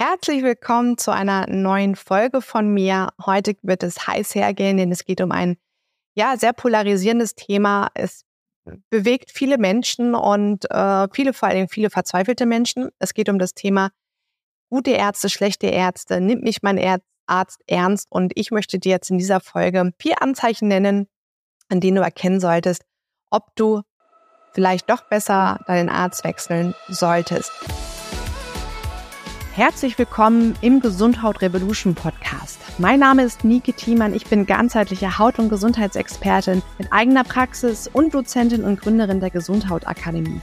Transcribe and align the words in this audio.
Herzlich 0.00 0.44
willkommen 0.44 0.96
zu 0.96 1.10
einer 1.10 1.48
neuen 1.48 1.96
Folge 1.96 2.40
von 2.40 2.72
mir. 2.72 3.08
Heute 3.26 3.56
wird 3.62 3.82
es 3.82 4.06
heiß 4.06 4.36
hergehen, 4.36 4.76
denn 4.76 4.92
es 4.92 5.04
geht 5.04 5.20
um 5.20 5.32
ein 5.32 5.56
ja 6.14 6.36
sehr 6.36 6.52
polarisierendes 6.52 7.34
Thema. 7.34 7.88
Es 7.94 8.22
bewegt 8.90 9.32
viele 9.32 9.58
Menschen 9.58 10.14
und 10.14 10.70
äh, 10.70 11.08
viele, 11.12 11.32
vor 11.32 11.48
allem 11.48 11.68
viele 11.68 11.90
verzweifelte 11.90 12.46
Menschen. 12.46 12.90
Es 13.00 13.12
geht 13.12 13.28
um 13.28 13.40
das 13.40 13.54
Thema 13.54 13.90
gute 14.70 14.92
Ärzte, 14.92 15.28
schlechte 15.28 15.66
Ärzte. 15.66 16.20
Nimmt 16.20 16.44
mich 16.44 16.62
mein 16.62 16.78
Arzt 17.26 17.60
ernst? 17.66 18.06
Und 18.08 18.30
ich 18.36 18.52
möchte 18.52 18.78
dir 18.78 18.90
jetzt 18.90 19.10
in 19.10 19.18
dieser 19.18 19.40
Folge 19.40 19.90
vier 19.98 20.22
Anzeichen 20.22 20.68
nennen, 20.68 21.08
an 21.70 21.80
denen 21.80 21.96
du 21.96 22.02
erkennen 22.02 22.38
solltest, 22.38 22.84
ob 23.30 23.48
du 23.56 23.82
vielleicht 24.52 24.88
doch 24.90 25.08
besser 25.08 25.58
deinen 25.66 25.88
Arzt 25.88 26.22
wechseln 26.22 26.76
solltest. 26.88 27.50
Herzlich 29.58 29.98
willkommen 29.98 30.54
im 30.60 30.78
Gesundheit 30.78 31.42
Revolution 31.42 31.96
Podcast. 31.96 32.60
Mein 32.78 33.00
Name 33.00 33.24
ist 33.24 33.42
Nike 33.42 33.72
Thiemann. 33.72 34.14
Ich 34.14 34.24
bin 34.24 34.46
ganzheitliche 34.46 35.18
Haut- 35.18 35.40
und 35.40 35.48
Gesundheitsexpertin 35.48 36.62
mit 36.78 36.92
eigener 36.92 37.24
Praxis 37.24 37.90
und 37.92 38.14
Dozentin 38.14 38.62
und 38.62 38.80
Gründerin 38.80 39.18
der 39.18 39.30
Gesundhautakademie. 39.30 40.40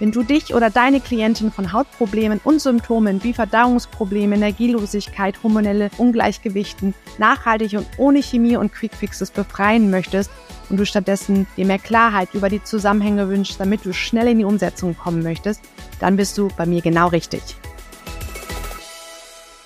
Wenn 0.00 0.12
du 0.12 0.22
dich 0.22 0.52
oder 0.52 0.68
deine 0.68 1.00
Klientin 1.00 1.50
von 1.50 1.72
Hautproblemen 1.72 2.42
und 2.44 2.60
Symptomen 2.60 3.24
wie 3.24 3.32
Verdauungsprobleme, 3.32 4.36
Energielosigkeit, 4.36 5.42
hormonelle 5.42 5.88
Ungleichgewichten 5.96 6.92
nachhaltig 7.16 7.72
und 7.72 7.86
ohne 7.96 8.22
Chemie 8.22 8.58
und 8.58 8.74
Quickfixes 8.74 9.30
befreien 9.30 9.90
möchtest 9.90 10.30
und 10.68 10.76
du 10.76 10.84
stattdessen 10.84 11.46
dir 11.56 11.64
mehr 11.64 11.78
Klarheit 11.78 12.34
über 12.34 12.50
die 12.50 12.62
Zusammenhänge 12.62 13.30
wünschst, 13.30 13.58
damit 13.58 13.86
du 13.86 13.94
schnell 13.94 14.28
in 14.28 14.40
die 14.40 14.44
Umsetzung 14.44 14.94
kommen 14.94 15.22
möchtest, 15.22 15.62
dann 16.00 16.18
bist 16.18 16.36
du 16.36 16.48
bei 16.54 16.66
mir 16.66 16.82
genau 16.82 17.08
richtig. 17.08 17.56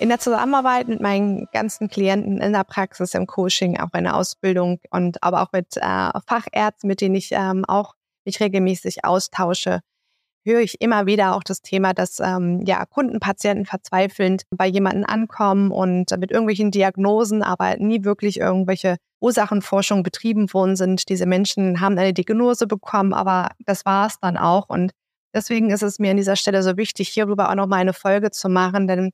In 0.02 0.09
der 0.09 0.19
Zusammenarbeit 0.19 0.88
mit 0.88 1.01
meinen 1.01 1.47
ganzen 1.52 1.87
Klienten 1.87 2.38
in 2.38 2.52
der 2.52 2.65
Praxis, 2.65 3.15
im 3.15 3.29
Coaching, 3.29 3.78
auch 3.78 3.95
in 3.95 4.03
der 4.03 4.17
Ausbildung 4.17 4.81
und 4.91 5.22
aber 5.22 5.42
auch 5.42 5.53
mit 5.53 5.77
äh, 5.77 6.11
Fachärzten, 6.27 6.89
mit 6.89 7.00
denen 7.00 7.14
ich 7.14 7.31
ähm, 7.31 7.64
auch 7.64 7.94
mich 8.25 8.41
regelmäßig 8.41 9.05
austausche, 9.05 9.78
höre 10.44 10.59
ich 10.59 10.81
immer 10.81 11.06
wieder 11.06 11.36
auch 11.36 11.44
das 11.44 11.62
Thema, 11.62 11.94
dass 11.94 12.19
ähm, 12.19 12.62
ja 12.67 12.84
Kunden, 12.84 13.20
Patienten 13.20 13.64
verzweifelnd 13.64 14.42
bei 14.50 14.67
jemanden 14.67 15.05
ankommen 15.05 15.70
und 15.70 16.11
mit 16.19 16.33
irgendwelchen 16.33 16.72
Diagnosen, 16.72 17.44
aber 17.44 17.77
nie 17.77 18.03
wirklich 18.03 18.41
irgendwelche 18.41 18.97
Ursachenforschung 19.20 20.03
betrieben 20.03 20.53
worden 20.53 20.75
sind. 20.75 21.09
Diese 21.11 21.27
Menschen 21.27 21.81
haben 21.81 21.97
eine 21.97 22.12
Diagnose 22.12 22.66
bekommen, 22.66 23.12
aber 23.12 23.50
das 23.66 23.87
war 23.87 24.09
es 24.09 24.19
dann 24.19 24.37
auch. 24.37 24.69
Und 24.69 24.91
deswegen 25.33 25.70
ist 25.70 25.84
es 25.84 26.00
mir 26.00 26.11
an 26.11 26.16
dieser 26.16 26.34
Stelle 26.34 26.64
so 26.64 26.77
wichtig, 26.77 27.09
hierüber 27.11 27.50
auch 27.50 27.55
noch 27.55 27.69
mal 27.69 27.77
eine 27.77 27.92
Folge 27.92 28.33
zu 28.33 28.48
machen, 28.48 28.89
denn 28.89 29.12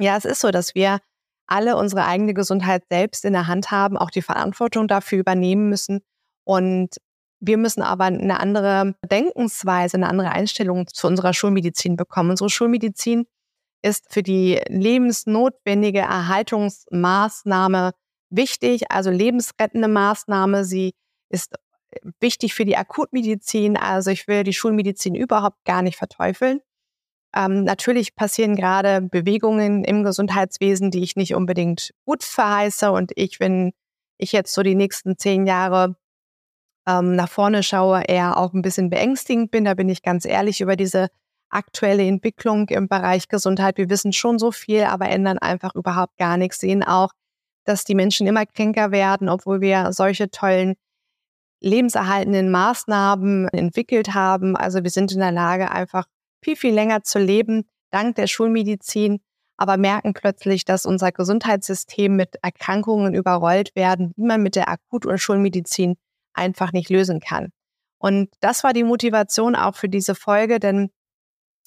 ja, 0.00 0.16
es 0.16 0.24
ist 0.24 0.40
so, 0.40 0.50
dass 0.50 0.74
wir 0.74 1.00
alle 1.46 1.76
unsere 1.76 2.04
eigene 2.06 2.34
Gesundheit 2.34 2.84
selbst 2.90 3.24
in 3.24 3.32
der 3.32 3.46
Hand 3.46 3.70
haben, 3.70 3.96
auch 3.96 4.10
die 4.10 4.22
Verantwortung 4.22 4.88
dafür 4.88 5.18
übernehmen 5.18 5.68
müssen. 5.68 6.00
Und 6.44 6.96
wir 7.40 7.58
müssen 7.58 7.82
aber 7.82 8.04
eine 8.04 8.40
andere 8.40 8.94
Denkensweise, 9.10 9.96
eine 9.96 10.08
andere 10.08 10.30
Einstellung 10.30 10.86
zu 10.86 11.06
unserer 11.06 11.34
Schulmedizin 11.34 11.96
bekommen. 11.96 12.30
Unsere 12.30 12.48
Schulmedizin 12.48 13.26
ist 13.82 14.12
für 14.12 14.22
die 14.22 14.60
lebensnotwendige 14.68 16.00
Erhaltungsmaßnahme 16.00 17.92
wichtig, 18.30 18.90
also 18.90 19.10
lebensrettende 19.10 19.88
Maßnahme. 19.88 20.64
Sie 20.64 20.94
ist 21.28 21.54
wichtig 22.20 22.54
für 22.54 22.64
die 22.64 22.76
Akutmedizin. 22.76 23.76
Also 23.76 24.10
ich 24.10 24.26
will 24.26 24.42
die 24.42 24.54
Schulmedizin 24.54 25.14
überhaupt 25.14 25.64
gar 25.64 25.82
nicht 25.82 25.96
verteufeln. 25.96 26.60
Ähm, 27.34 27.64
natürlich 27.64 28.14
passieren 28.14 28.54
gerade 28.54 29.02
Bewegungen 29.02 29.84
im 29.84 30.04
Gesundheitswesen, 30.04 30.90
die 30.90 31.02
ich 31.02 31.16
nicht 31.16 31.34
unbedingt 31.34 31.92
gut 32.04 32.22
verheiße. 32.22 32.92
Und 32.92 33.12
ich, 33.16 33.40
wenn 33.40 33.72
ich 34.18 34.32
jetzt 34.32 34.52
so 34.54 34.62
die 34.62 34.76
nächsten 34.76 35.18
zehn 35.18 35.46
Jahre 35.46 35.96
ähm, 36.86 37.16
nach 37.16 37.28
vorne 37.28 37.62
schaue, 37.62 38.02
eher 38.02 38.36
auch 38.36 38.52
ein 38.52 38.62
bisschen 38.62 38.90
beängstigend 38.90 39.50
bin. 39.50 39.64
Da 39.64 39.74
bin 39.74 39.88
ich 39.88 40.02
ganz 40.02 40.24
ehrlich 40.24 40.60
über 40.60 40.76
diese 40.76 41.08
aktuelle 41.50 42.06
Entwicklung 42.06 42.68
im 42.68 42.88
Bereich 42.88 43.28
Gesundheit. 43.28 43.78
Wir 43.78 43.88
wissen 43.90 44.12
schon 44.12 44.38
so 44.38 44.50
viel, 44.50 44.84
aber 44.84 45.08
ändern 45.08 45.38
einfach 45.38 45.74
überhaupt 45.74 46.16
gar 46.18 46.36
nichts. 46.36 46.60
Sehen 46.60 46.82
auch, 46.82 47.10
dass 47.64 47.84
die 47.84 47.94
Menschen 47.94 48.26
immer 48.26 48.46
kränker 48.46 48.90
werden, 48.90 49.28
obwohl 49.28 49.60
wir 49.60 49.92
solche 49.92 50.30
tollen 50.30 50.74
lebenserhaltenden 51.60 52.50
Maßnahmen 52.50 53.48
entwickelt 53.48 54.14
haben. 54.14 54.56
Also 54.56 54.82
wir 54.82 54.90
sind 54.90 55.12
in 55.12 55.20
der 55.20 55.32
Lage, 55.32 55.70
einfach 55.70 56.04
viel, 56.44 56.56
viel 56.56 56.74
länger 56.74 57.02
zu 57.02 57.18
leben, 57.18 57.68
dank 57.90 58.16
der 58.16 58.26
Schulmedizin, 58.26 59.20
aber 59.56 59.76
merken 59.76 60.14
plötzlich, 60.14 60.64
dass 60.64 60.86
unser 60.86 61.12
Gesundheitssystem 61.12 62.14
mit 62.14 62.36
Erkrankungen 62.42 63.14
überrollt 63.14 63.74
werden, 63.74 64.12
die 64.16 64.22
man 64.22 64.42
mit 64.42 64.56
der 64.56 64.68
Akut- 64.68 65.06
und 65.06 65.18
Schulmedizin 65.18 65.96
einfach 66.34 66.72
nicht 66.72 66.90
lösen 66.90 67.20
kann. 67.20 67.50
Und 67.98 68.28
das 68.40 68.64
war 68.64 68.72
die 68.72 68.84
Motivation 68.84 69.54
auch 69.54 69.76
für 69.76 69.88
diese 69.88 70.14
Folge, 70.14 70.58
denn 70.58 70.90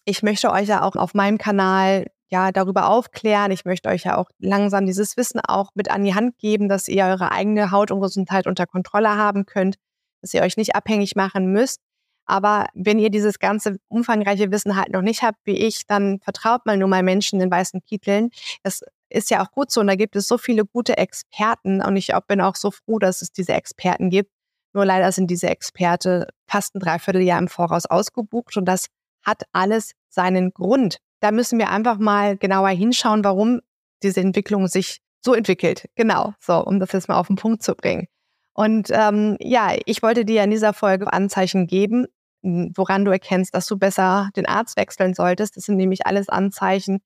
ich 0.06 0.22
möchte 0.22 0.52
euch 0.52 0.68
ja 0.68 0.84
auch 0.84 0.96
auf 0.96 1.14
meinem 1.14 1.38
Kanal 1.38 2.06
ja 2.30 2.52
darüber 2.52 2.90
aufklären. 2.90 3.52
Ich 3.52 3.66
möchte 3.66 3.90
euch 3.90 4.04
ja 4.04 4.18
auch 4.18 4.30
langsam 4.38 4.86
dieses 4.86 5.18
Wissen 5.18 5.40
auch 5.40 5.72
mit 5.74 5.90
an 5.90 6.04
die 6.04 6.14
Hand 6.14 6.38
geben, 6.38 6.70
dass 6.70 6.88
ihr 6.88 7.06
eure 7.06 7.32
eigene 7.32 7.72
Haut 7.72 7.90
und 7.90 8.02
Gesundheit 8.02 8.48
unter 8.48 8.66
Kontrolle 8.66 9.16
haben 9.16 9.46
könnt, 9.46 9.78
dass 10.22 10.34
ihr 10.34 10.42
euch 10.42 10.58
nicht 10.58 10.76
abhängig 10.76 11.16
machen 11.16 11.52
müsst 11.52 11.80
aber 12.28 12.68
wenn 12.74 13.00
ihr 13.00 13.10
dieses 13.10 13.40
ganze 13.40 13.78
umfangreiche 13.88 14.52
Wissen 14.52 14.76
halt 14.76 14.90
noch 14.92 15.02
nicht 15.02 15.24
habt 15.24 15.40
wie 15.46 15.58
ich, 15.58 15.88
dann 15.88 16.20
vertraut 16.20 16.66
mal 16.66 16.78
nur 16.78 16.90
mal 16.90 17.04
Menschen 17.04 17.42
in 17.42 17.50
weißen 17.50 17.82
Kitteln. 17.86 18.30
Das 18.64 18.84
ist 19.10 19.32
ja 19.32 19.44
auch 19.44 19.52
gut 19.52 19.72
so 19.72 19.82
und 19.82 19.88
da 19.88 19.96
gibt 19.96 20.16
es 20.16 20.28
so 20.28 20.38
viele 20.38 20.66
gute 20.66 20.98
Experten 20.98 21.82
und 21.82 21.96
ich 21.96 22.12
bin 22.28 22.42
auch 22.42 22.56
so 22.56 22.72
froh, 22.72 23.00
dass 23.00 23.22
es 23.22 23.32
diese 23.32 23.54
Experten 23.54 24.10
gibt. 24.10 24.32
Nur 24.74 24.86
leider 24.86 25.12
sind 25.12 25.32
diese 25.32 25.48
Experte 25.48 26.28
fast 26.48 26.76
ein 26.76 26.80
Dreivierteljahr 26.80 27.40
im 27.40 27.48
Voraus 27.48 27.86
ausgebucht 27.86 28.58
und 28.58 28.66
das 28.66 28.88
hat 29.24 29.44
alles 29.54 29.94
seinen 30.10 30.52
Grund. 30.52 30.98
Da 31.22 31.32
müssen 31.32 31.58
wir 31.58 31.70
einfach 31.70 31.98
mal 31.98 32.38
genauer 32.38 32.70
hinschauen, 32.70 33.24
warum 33.24 33.62
diese 34.04 34.20
Entwicklung 34.20 34.68
sich 34.68 35.00
so 35.24 35.34
entwickelt. 35.34 35.90
Genau, 35.96 36.34
so, 36.40 36.64
um 36.64 36.80
das 36.80 36.92
jetzt 36.92 37.08
mal 37.08 37.18
auf 37.18 37.28
den 37.28 37.38
Punkt 37.38 37.64
zu 37.64 37.76
bringen. 37.76 38.08
Und 38.54 38.90
ähm, 38.92 39.38
ja, 39.40 39.76
ich 39.86 40.02
wollte 40.02 40.26
dir 40.26 40.44
in 40.44 40.50
dieser 40.50 40.74
Folge 40.74 41.12
Anzeichen 41.12 41.68
geben, 41.68 42.08
woran 42.42 43.06
du 43.06 43.12
erkennst, 43.12 43.53
dass 43.53 43.66
du 43.68 43.78
besser 43.78 44.30
den 44.36 44.46
Arzt 44.46 44.78
wechseln 44.78 45.14
solltest. 45.14 45.58
Das 45.58 45.66
sind 45.66 45.78
nämlich 45.78 46.06
alles 46.06 46.30
Anzeichen, 46.30 47.00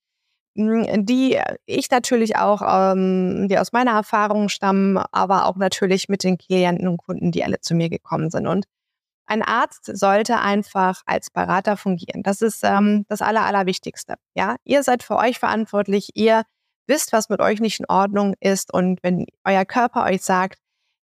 hm, 0.55 1.05
die 1.05 1.39
ich 1.65 1.89
natürlich 1.89 2.35
auch, 2.37 2.61
ähm, 2.93 3.47
die 3.47 3.57
aus 3.57 3.71
meiner 3.71 3.91
Erfahrung 3.91 4.49
stammen, 4.49 4.97
aber 4.97 5.45
auch 5.45 5.55
natürlich 5.55 6.09
mit 6.09 6.23
den 6.23 6.37
Klienten 6.37 6.87
und 6.87 6.97
Kunden, 6.97 7.31
die 7.31 7.43
alle 7.43 7.61
zu 7.61 7.73
mir 7.75 7.89
gekommen 7.89 8.29
sind. 8.29 8.47
Und 8.47 8.65
ein 9.27 9.43
Arzt 9.43 9.85
sollte 9.97 10.39
einfach 10.39 11.03
als 11.05 11.29
Berater 11.29 11.77
fungieren. 11.77 12.21
Das 12.23 12.41
ist 12.41 12.63
ähm, 12.63 13.05
das 13.07 13.21
Aller, 13.21 13.45
Allerwichtigste. 13.45 14.15
Ja, 14.35 14.57
ihr 14.65 14.83
seid 14.83 15.03
für 15.03 15.15
euch 15.15 15.39
verantwortlich. 15.39 16.09
Ihr 16.15 16.43
wisst, 16.87 17.13
was 17.13 17.29
mit 17.29 17.39
euch 17.39 17.61
nicht 17.61 17.79
in 17.79 17.85
Ordnung 17.87 18.33
ist. 18.41 18.73
Und 18.73 19.01
wenn 19.03 19.25
euer 19.45 19.63
Körper 19.63 20.03
euch 20.03 20.21
sagt, 20.21 20.59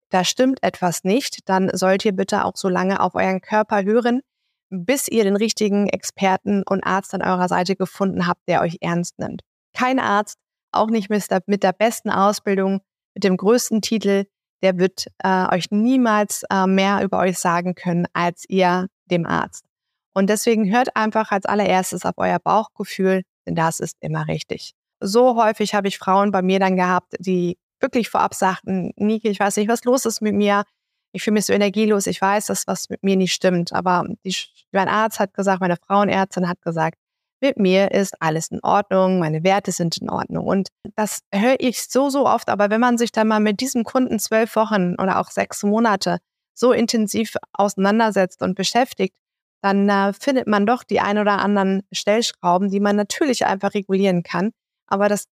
da 0.10 0.24
stimmt 0.24 0.64
etwas 0.64 1.04
nicht, 1.04 1.50
dann 1.50 1.70
sollt 1.74 2.06
ihr 2.06 2.14
bitte 2.14 2.46
auch 2.46 2.56
so 2.56 2.70
lange 2.70 3.00
auf 3.00 3.16
euren 3.16 3.42
Körper 3.42 3.84
hören, 3.84 4.22
bis 4.70 5.08
ihr 5.08 5.24
den 5.24 5.36
richtigen 5.36 5.88
Experten 5.88 6.64
und 6.64 6.84
Arzt 6.84 7.14
an 7.14 7.22
eurer 7.22 7.48
Seite 7.48 7.76
gefunden 7.76 8.28
habt, 8.28 8.48
der 8.48 8.62
euch 8.62 8.78
ernst 8.82 9.20
nimmt. 9.20 9.42
Kein 9.74 10.00
Arzt, 10.00 10.38
auch 10.72 10.90
nicht 10.90 11.10
mit 11.10 11.30
der, 11.32 11.42
mit 11.46 11.64
der 11.64 11.74
besten 11.74 12.10
Ausbildung, 12.10 12.82
mit 13.14 13.24
dem 13.24 13.38
größten 13.38 13.82
Titel, 13.82 14.26
der 14.62 14.78
wird 14.78 15.08
äh, 15.20 15.54
euch 15.54 15.72
niemals 15.72 16.44
äh, 16.50 16.68
mehr 16.68 17.04
über 17.04 17.20
euch 17.20 17.38
sagen 17.38 17.76
können 17.76 18.08
als 18.14 18.46
ihr 18.48 18.88
dem 19.06 19.26
Arzt. 19.26 19.66
Und 20.14 20.30
deswegen 20.30 20.72
hört 20.72 20.96
einfach 20.96 21.32
als 21.32 21.46
allererstes 21.46 22.04
auf 22.04 22.16
euer 22.18 22.40
Bauchgefühl, 22.40 23.22
denn 23.46 23.56
das 23.56 23.80
ist 23.80 23.98
immer 24.00 24.28
richtig. 24.28 24.74
So 25.00 25.36
häufig 25.42 25.76
habe 25.76 25.88
ich 25.88 26.00
Frauen 26.00 26.32
bei 26.32 26.42
mir 26.42 26.60
dann 26.60 26.76
gehabt, 26.76 27.14
die 27.20 27.58
wirklich 27.80 28.10
vorab 28.10 28.34
sagten, 28.34 28.92
Nike, 28.96 29.30
ich 29.30 29.40
weiß 29.40 29.58
nicht, 29.58 29.70
was 29.70 29.84
los 29.84 30.06
ist 30.06 30.22
mit 30.22 30.36
mir. 30.36 30.64
Ich 31.12 31.24
fühle 31.24 31.36
mich 31.36 31.46
so 31.46 31.54
energielos. 31.54 32.08
Ich 32.08 32.22
weiß, 32.22 32.48
dass 32.48 32.68
was 32.68 32.90
mit 32.90 33.04
mir 33.04 33.16
nicht 33.16 33.34
stimmt. 33.34 33.74
Aber 33.74 34.06
die, 34.26 34.36
mein 34.72 34.88
Arzt 34.88 35.20
hat 35.20 35.34
gesagt, 35.34 35.62
meine 35.62 35.78
Frauenärztin 35.78 36.48
hat 36.48 36.62
gesagt, 36.62 36.98
mit 37.40 37.58
mir 37.58 37.92
ist 37.92 38.20
alles 38.20 38.48
in 38.50 38.60
Ordnung, 38.64 39.20
meine 39.20 39.44
Werte 39.44 39.72
sind 39.72 39.98
in 39.98 40.10
Ordnung. 40.10 40.48
Und 40.48 40.70
das 40.96 41.20
höre 41.32 41.56
ich 41.60 41.84
so, 41.84 42.10
so 42.10 42.26
oft. 42.26 42.50
Aber 42.50 42.70
wenn 42.70 42.82
man 42.82 42.98
sich 42.98 43.12
dann 43.12 43.28
mal 43.28 43.40
mit 43.40 43.62
diesem 43.62 43.84
Kunden 43.84 44.20
zwölf 44.20 44.56
Wochen 44.56 44.96
oder 44.96 45.20
auch 45.20 45.30
sechs 45.30 45.64
Monate 45.64 46.18
so 46.54 46.72
intensiv 46.72 47.36
auseinandersetzt 47.54 48.42
und 48.42 48.56
beschäftigt, 48.56 49.16
dann 49.62 49.90
äh, 49.90 50.14
findet 50.14 50.48
man 50.48 50.66
doch 50.66 50.84
die 50.84 51.00
ein 51.00 51.18
oder 51.18 51.40
anderen 51.40 51.84
Stellschrauben, 51.92 52.70
die 52.70 52.80
man 52.80 52.96
natürlich 52.96 53.46
einfach 53.46 53.74
regulieren 53.74 54.24
kann. 54.24 54.52
Aber 54.88 55.10
das 55.10 55.26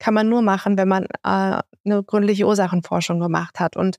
kann 0.00 0.14
man 0.14 0.28
nur 0.28 0.42
machen, 0.42 0.76
wenn 0.76 0.88
man 0.88 1.04
äh, 1.04 1.62
eine 1.84 2.02
gründliche 2.04 2.46
Ursachenforschung 2.46 3.20
gemacht 3.20 3.60
hat. 3.60 3.76
Und 3.76 3.98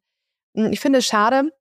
hm, 0.56 0.74
ich 0.74 0.82
finde 0.82 1.00
es 1.00 1.06
schade, 1.06 1.52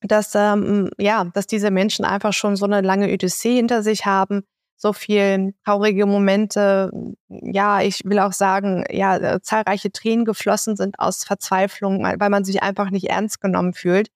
dass, 0.00 0.34
ähm, 0.34 0.90
ja, 0.98 1.24
dass 1.24 1.46
diese 1.46 1.70
Menschen 1.70 2.04
einfach 2.04 2.32
schon 2.32 2.56
so 2.56 2.64
eine 2.64 2.80
lange 2.80 3.12
Odyssee 3.12 3.56
hinter 3.56 3.82
sich 3.82 4.06
haben, 4.06 4.42
so 4.76 4.92
viel 4.92 5.54
traurige 5.64 6.04
Momente, 6.04 6.90
ja, 7.28 7.80
ich 7.80 8.00
will 8.04 8.18
auch 8.18 8.32
sagen, 8.32 8.84
ja, 8.90 9.16
äh, 9.16 9.40
zahlreiche 9.40 9.92
Tränen 9.92 10.24
geflossen 10.24 10.76
sind 10.76 10.98
aus 10.98 11.24
Verzweiflung, 11.24 12.02
weil 12.02 12.30
man 12.30 12.44
sich 12.44 12.62
einfach 12.62 12.90
nicht 12.90 13.08
ernst 13.08 13.40
genommen 13.40 13.72
fühlt. 13.72 14.08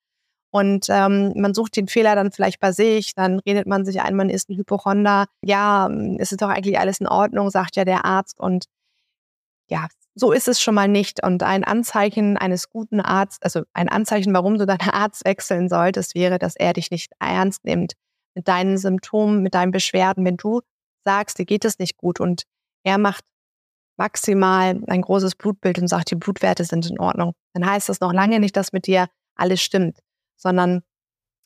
Und 0.51 0.87
ähm, 0.89 1.33
man 1.37 1.55
sucht 1.55 1.77
den 1.77 1.89
Fehler 1.89 2.15
dann 2.17 2.33
vielleicht 2.33 2.59
bei 2.59 2.73
sich, 2.73 3.15
dann 3.15 3.39
redet 3.41 3.67
man 3.67 3.85
sich 3.85 4.01
ein, 4.01 4.17
man 4.17 4.31
ist 4.31 4.49
ein 4.49 4.57
Hypochonder. 4.57 5.27
Ja, 5.45 5.89
es 6.19 6.33
ist 6.33 6.41
doch 6.41 6.49
eigentlich 6.49 6.79
alles 6.79 7.01
in 7.01 7.07
Ordnung, 7.07 7.51
sagt 7.51 7.77
ja 7.77 7.85
der 7.85 8.05
Arzt. 8.07 8.41
Und 8.41 8.65
ja, 9.69 9.89
so 10.15 10.33
ist 10.33 10.49
es 10.49 10.61
schon 10.61 10.75
mal 10.75 10.89
nicht. 10.89 11.23
Und 11.25 11.43
ein 11.43 11.65
Anzeichen 11.65 12.37
eines 12.37 12.71
guten 12.71 13.01
Arztes, 13.01 13.43
also 13.43 13.67
ein 13.73 13.89
Anzeichen, 13.89 14.35
warum 14.35 14.59
du 14.59 14.67
deinen 14.67 14.91
Arzt 14.91 15.25
wechseln 15.25 15.69
solltest, 15.69 16.15
wäre, 16.15 16.39
dass 16.39 16.57
er 16.57 16.73
dich 16.73 16.91
nicht 16.91 17.13
ernst 17.21 17.65
nimmt 17.65 17.93
mit 18.35 18.49
deinen 18.49 18.79
Symptomen, 18.79 19.43
mit 19.43 19.55
deinen 19.55 19.71
Beschwerden. 19.71 20.25
Wenn 20.25 20.37
du 20.37 20.61
sagst, 21.05 21.39
dir 21.39 21.47
geht 21.47 21.65
es 21.65 21.79
nicht 21.79 21.97
gut 21.97 22.21
und 22.21 22.43
er 22.85 22.99
macht 22.99 23.25
maximal 23.97 24.81
ein 24.87 25.03
großes 25.03 25.35
Blutbild 25.35 25.79
und 25.79 25.89
sagt, 25.89 26.11
die 26.11 26.17
Blutwerte 26.17 26.65
sind 26.65 26.89
in 26.89 27.01
Ordnung, 27.01 27.33
dann 27.53 27.69
heißt 27.69 27.89
das 27.89 28.01
noch 28.01 28.13
lange 28.13 28.39
nicht, 28.39 28.57
dass 28.57 28.73
mit 28.73 28.87
dir 28.87 29.09
alles 29.35 29.61
stimmt, 29.61 29.99
sondern 30.37 30.83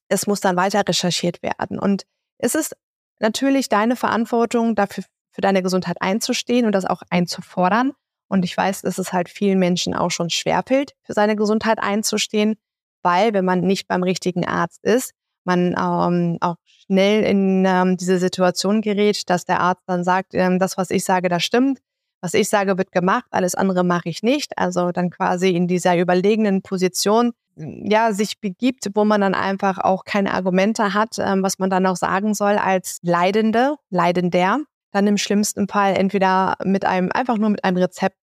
es 0.08 0.26
muss 0.26 0.40
dann 0.40 0.56
weiter 0.56 0.82
recherchiert 0.86 1.42
werden. 1.42 1.78
Und 1.78 2.04
es 2.38 2.54
ist 2.54 2.76
natürlich 3.20 3.68
deine 3.68 3.96
Verantwortung, 3.96 4.74
dafür 4.74 5.04
für 5.30 5.40
deine 5.40 5.62
Gesundheit 5.62 5.96
einzustehen 6.00 6.66
und 6.66 6.72
das 6.72 6.84
auch 6.84 7.02
einzufordern. 7.08 7.92
Und 8.32 8.46
ich 8.46 8.56
weiß, 8.56 8.80
dass 8.80 8.96
es 8.96 9.12
halt 9.12 9.28
vielen 9.28 9.58
Menschen 9.58 9.92
auch 9.92 10.10
schon 10.10 10.30
schwerfällt, 10.30 10.94
für 11.02 11.12
seine 11.12 11.36
Gesundheit 11.36 11.78
einzustehen, 11.78 12.56
weil 13.02 13.34
wenn 13.34 13.44
man 13.44 13.60
nicht 13.60 13.88
beim 13.88 14.02
richtigen 14.02 14.46
Arzt 14.46 14.82
ist, 14.84 15.12
man 15.44 15.74
ähm, 15.78 16.38
auch 16.40 16.56
schnell 16.64 17.24
in 17.24 17.66
ähm, 17.66 17.98
diese 17.98 18.18
Situation 18.18 18.80
gerät, 18.80 19.28
dass 19.28 19.44
der 19.44 19.60
Arzt 19.60 19.82
dann 19.86 20.02
sagt, 20.02 20.32
ähm, 20.32 20.58
das, 20.58 20.78
was 20.78 20.88
ich 20.88 21.04
sage, 21.04 21.28
das 21.28 21.44
stimmt. 21.44 21.80
Was 22.22 22.32
ich 22.32 22.48
sage, 22.48 22.78
wird 22.78 22.90
gemacht, 22.90 23.26
alles 23.32 23.54
andere 23.54 23.84
mache 23.84 24.08
ich 24.08 24.22
nicht. 24.22 24.56
Also 24.56 24.92
dann 24.92 25.10
quasi 25.10 25.50
in 25.50 25.68
dieser 25.68 25.98
überlegenen 25.98 26.62
Position 26.62 27.32
ja, 27.56 28.14
sich 28.14 28.40
begibt, 28.40 28.88
wo 28.94 29.04
man 29.04 29.20
dann 29.20 29.34
einfach 29.34 29.76
auch 29.76 30.04
keine 30.04 30.32
Argumente 30.32 30.94
hat, 30.94 31.16
ähm, 31.18 31.42
was 31.42 31.58
man 31.58 31.68
dann 31.68 31.84
auch 31.84 31.96
sagen 31.96 32.32
soll 32.32 32.56
als 32.56 32.98
Leidende, 33.02 33.74
Leidender, 33.90 34.60
dann 34.92 35.06
im 35.06 35.18
schlimmsten 35.18 35.68
Fall 35.68 35.96
entweder 35.96 36.54
mit 36.64 36.86
einem, 36.86 37.10
einfach 37.12 37.36
nur 37.36 37.50
mit 37.50 37.64
einem 37.64 37.76
Rezept 37.76 38.16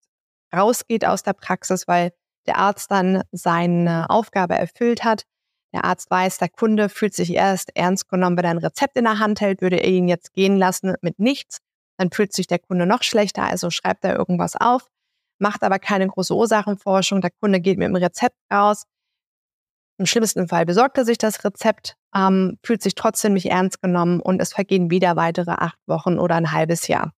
rausgeht 0.55 1.05
aus 1.05 1.23
der 1.23 1.33
Praxis, 1.33 1.87
weil 1.87 2.11
der 2.45 2.57
Arzt 2.57 2.91
dann 2.91 3.23
seine 3.31 4.09
Aufgabe 4.09 4.55
erfüllt 4.55 5.03
hat. 5.03 5.23
Der 5.73 5.85
Arzt 5.85 6.09
weiß, 6.09 6.39
der 6.39 6.49
Kunde 6.49 6.89
fühlt 6.89 7.13
sich 7.13 7.31
erst 7.33 7.75
ernst 7.75 8.09
genommen, 8.09 8.37
wenn 8.37 8.45
er 8.45 8.51
ein 8.51 8.57
Rezept 8.57 8.97
in 8.97 9.03
der 9.03 9.19
Hand 9.19 9.39
hält, 9.39 9.61
würde 9.61 9.77
er 9.77 9.89
ihn 9.89 10.07
jetzt 10.07 10.33
gehen 10.33 10.57
lassen 10.57 10.95
mit 11.01 11.19
nichts, 11.19 11.59
dann 11.97 12.11
fühlt 12.11 12.33
sich 12.33 12.47
der 12.47 12.59
Kunde 12.59 12.85
noch 12.85 13.03
schlechter, 13.03 13.43
also 13.43 13.69
schreibt 13.69 14.03
er 14.03 14.15
irgendwas 14.15 14.55
auf, 14.55 14.87
macht 15.37 15.63
aber 15.63 15.77
keine 15.77 16.07
große 16.07 16.35
Ursachenforschung, 16.35 17.21
der 17.21 17.31
Kunde 17.39 17.59
geht 17.59 17.77
mit 17.77 17.87
dem 17.87 17.95
Rezept 17.95 18.37
raus. 18.51 18.85
Im 19.99 20.05
schlimmsten 20.05 20.47
Fall 20.47 20.65
besorgt 20.65 20.97
er 20.97 21.05
sich 21.05 21.17
das 21.17 21.43
Rezept, 21.43 21.97
ähm, 22.15 22.57
fühlt 22.63 22.81
sich 22.81 22.95
trotzdem 22.95 23.33
nicht 23.33 23.47
ernst 23.47 23.81
genommen 23.81 24.21
und 24.21 24.41
es 24.41 24.53
vergehen 24.53 24.89
wieder 24.89 25.17
weitere 25.17 25.51
acht 25.51 25.77
Wochen 25.87 26.17
oder 26.17 26.35
ein 26.35 26.51
halbes 26.51 26.87
Jahr. 26.87 27.11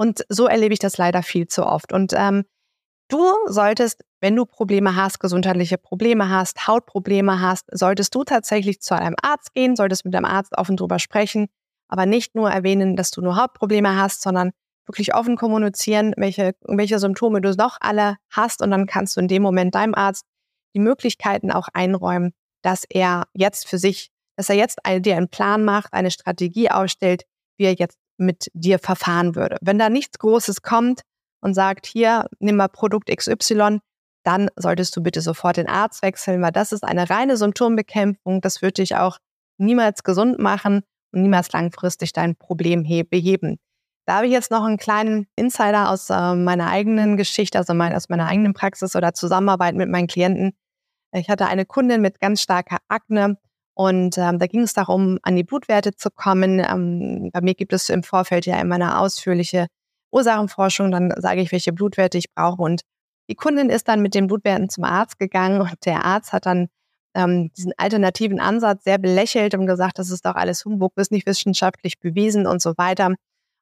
Und 0.00 0.24
so 0.30 0.46
erlebe 0.46 0.72
ich 0.72 0.78
das 0.78 0.96
leider 0.96 1.22
viel 1.22 1.46
zu 1.46 1.66
oft. 1.66 1.92
Und 1.92 2.14
ähm, 2.16 2.46
du 3.08 3.22
solltest, 3.48 4.02
wenn 4.22 4.34
du 4.34 4.46
Probleme 4.46 4.96
hast, 4.96 5.20
gesundheitliche 5.20 5.76
Probleme 5.76 6.30
hast, 6.30 6.66
Hautprobleme 6.66 7.42
hast, 7.42 7.66
solltest 7.70 8.14
du 8.14 8.24
tatsächlich 8.24 8.80
zu 8.80 8.94
einem 8.94 9.14
Arzt 9.20 9.52
gehen, 9.52 9.76
solltest 9.76 10.06
mit 10.06 10.14
deinem 10.14 10.24
Arzt 10.24 10.56
offen 10.56 10.78
drüber 10.78 10.98
sprechen, 10.98 11.48
aber 11.88 12.06
nicht 12.06 12.34
nur 12.34 12.50
erwähnen, 12.50 12.96
dass 12.96 13.10
du 13.10 13.20
nur 13.20 13.36
Hautprobleme 13.36 13.94
hast, 13.94 14.22
sondern 14.22 14.52
wirklich 14.86 15.14
offen 15.14 15.36
kommunizieren, 15.36 16.14
welche, 16.16 16.54
welche 16.62 16.98
Symptome 16.98 17.42
du 17.42 17.50
noch 17.50 17.76
alle 17.82 18.16
hast. 18.30 18.62
Und 18.62 18.70
dann 18.70 18.86
kannst 18.86 19.18
du 19.18 19.20
in 19.20 19.28
dem 19.28 19.42
Moment 19.42 19.74
deinem 19.74 19.94
Arzt 19.94 20.24
die 20.74 20.80
Möglichkeiten 20.80 21.52
auch 21.52 21.68
einräumen, 21.74 22.32
dass 22.62 22.84
er 22.88 23.24
jetzt 23.34 23.68
für 23.68 23.76
sich, 23.76 24.08
dass 24.36 24.48
er 24.48 24.56
jetzt 24.56 24.78
dir 25.00 25.18
einen 25.18 25.28
Plan 25.28 25.62
macht, 25.62 25.92
eine 25.92 26.10
Strategie 26.10 26.70
ausstellt, 26.70 27.24
wie 27.58 27.64
er 27.64 27.74
jetzt 27.74 27.98
mit 28.20 28.50
dir 28.54 28.78
verfahren 28.78 29.34
würde. 29.34 29.56
Wenn 29.60 29.78
da 29.78 29.88
nichts 29.88 30.18
Großes 30.18 30.62
kommt 30.62 31.02
und 31.40 31.54
sagt, 31.54 31.86
hier, 31.86 32.26
nimm 32.38 32.56
mal 32.56 32.68
Produkt 32.68 33.14
XY, 33.14 33.80
dann 34.22 34.50
solltest 34.56 34.94
du 34.96 35.02
bitte 35.02 35.22
sofort 35.22 35.56
den 35.56 35.68
Arzt 35.68 36.02
wechseln, 36.02 36.42
weil 36.42 36.52
das 36.52 36.72
ist 36.72 36.84
eine 36.84 37.08
reine 37.08 37.36
Symptombekämpfung. 37.36 38.40
Das 38.40 38.62
wird 38.62 38.78
dich 38.78 38.96
auch 38.96 39.18
niemals 39.58 40.02
gesund 40.04 40.38
machen 40.38 40.82
und 41.12 41.22
niemals 41.22 41.50
langfristig 41.52 42.12
dein 42.12 42.36
Problem 42.36 42.82
beheben. 43.08 43.58
Da 44.06 44.16
habe 44.16 44.26
ich 44.26 44.32
jetzt 44.32 44.50
noch 44.50 44.64
einen 44.64 44.76
kleinen 44.76 45.26
Insider 45.36 45.90
aus 45.90 46.10
äh, 46.10 46.34
meiner 46.34 46.68
eigenen 46.68 47.16
Geschichte, 47.16 47.58
also 47.58 47.74
mein, 47.74 47.94
aus 47.94 48.08
meiner 48.08 48.26
eigenen 48.26 48.54
Praxis 48.54 48.96
oder 48.96 49.14
Zusammenarbeit 49.14 49.74
mit 49.74 49.88
meinen 49.88 50.08
Klienten. 50.08 50.52
Ich 51.12 51.28
hatte 51.28 51.46
eine 51.46 51.64
Kundin 51.64 52.00
mit 52.00 52.20
ganz 52.20 52.40
starker 52.42 52.78
Akne 52.88 53.38
und 53.80 54.18
ähm, 54.18 54.38
da 54.38 54.46
ging 54.46 54.60
es 54.60 54.74
darum, 54.74 55.18
an 55.22 55.36
die 55.36 55.42
Blutwerte 55.42 55.94
zu 55.96 56.10
kommen. 56.10 56.60
Ähm, 56.60 57.30
bei 57.32 57.40
mir 57.40 57.54
gibt 57.54 57.72
es 57.72 57.88
im 57.88 58.02
Vorfeld 58.02 58.44
ja 58.44 58.60
immer 58.60 58.74
eine 58.74 58.98
ausführliche 58.98 59.68
Ursachenforschung. 60.12 60.90
Dann 60.90 61.14
sage 61.16 61.40
ich, 61.40 61.50
welche 61.50 61.72
Blutwerte 61.72 62.18
ich 62.18 62.30
brauche. 62.34 62.60
Und 62.60 62.82
die 63.30 63.36
Kundin 63.36 63.70
ist 63.70 63.88
dann 63.88 64.02
mit 64.02 64.14
den 64.14 64.26
Blutwerten 64.26 64.68
zum 64.68 64.84
Arzt 64.84 65.18
gegangen 65.18 65.62
und 65.62 65.86
der 65.86 66.04
Arzt 66.04 66.34
hat 66.34 66.44
dann 66.44 66.68
ähm, 67.14 67.52
diesen 67.56 67.72
alternativen 67.78 68.38
Ansatz 68.38 68.84
sehr 68.84 68.98
belächelt 68.98 69.54
und 69.54 69.64
gesagt, 69.64 69.98
das 69.98 70.10
ist 70.10 70.26
doch 70.26 70.34
alles 70.34 70.62
Humbug, 70.66 70.92
ist 70.96 71.10
nicht 71.10 71.26
wissenschaftlich 71.26 71.98
bewiesen 72.00 72.46
und 72.46 72.60
so 72.60 72.74
weiter. 72.76 73.14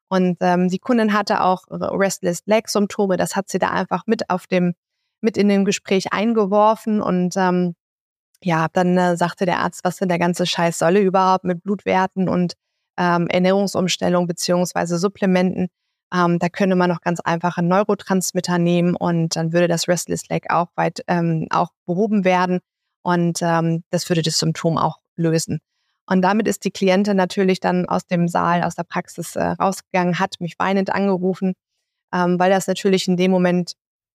Und 0.09 0.35
ähm, 0.41 0.67
die 0.67 0.79
Kundin 0.79 1.13
hatte 1.13 1.45
auch 1.45 1.63
Restless 1.69 2.41
Leg 2.45 2.67
Symptome. 2.67 3.15
Das 3.15 3.37
hat 3.37 3.47
sie 3.47 3.57
da 3.57 3.69
einfach 3.69 4.03
mit 4.05 4.29
auf 4.29 4.47
dem, 4.47 4.73
mit 5.21 5.37
in 5.37 5.47
dem 5.47 5.63
Gespräch 5.63 6.11
eingeworfen 6.11 7.01
und 7.01 7.35
ähm, 7.37 7.75
ja, 8.43 8.67
dann 8.71 8.97
äh, 8.97 9.17
sagte 9.17 9.45
der 9.45 9.59
Arzt, 9.59 9.81
was 9.83 9.97
denn 9.97 10.09
der 10.09 10.19
ganze 10.19 10.45
Scheiß 10.45 10.77
solle 10.77 11.01
überhaupt 11.01 11.43
mit 11.43 11.63
Blutwerten 11.63 12.29
und 12.29 12.53
ähm, 12.97 13.27
Ernährungsumstellung 13.27 14.27
beziehungsweise 14.27 14.97
Supplementen. 14.97 15.67
Ähm, 16.13 16.39
da 16.39 16.49
könne 16.49 16.75
man 16.75 16.89
noch 16.89 17.01
ganz 17.01 17.19
einfach 17.19 17.57
einen 17.57 17.67
Neurotransmitter 17.67 18.57
nehmen 18.57 18.95
und 18.95 19.35
dann 19.35 19.53
würde 19.53 19.67
das 19.67 19.87
Restless 19.87 20.27
Leg 20.29 20.49
auch 20.49 20.67
weit 20.75 21.03
ähm, 21.07 21.47
auch 21.51 21.69
behoben 21.85 22.23
werden 22.25 22.59
und 23.03 23.39
ähm, 23.41 23.83
das 23.91 24.09
würde 24.09 24.21
das 24.21 24.39
Symptom 24.39 24.77
auch 24.77 24.97
lösen. 25.15 25.59
Und 26.07 26.23
damit 26.23 26.47
ist 26.47 26.65
die 26.65 26.71
Klientin 26.71 27.17
natürlich 27.17 27.59
dann 27.59 27.87
aus 27.87 28.07
dem 28.07 28.27
Saal, 28.27 28.63
aus 28.63 28.73
der 28.75 28.83
Praxis 28.83 29.35
äh, 29.35 29.43
rausgegangen, 29.43 30.17
hat 30.17 30.35
mich 30.39 30.55
weinend 30.57 30.91
angerufen, 30.91 31.53
ähm, 32.13 32.39
weil 32.39 32.49
das 32.49 32.67
natürlich 32.67 33.07
in 33.07 33.17
dem 33.17 33.29
Moment 33.31 33.73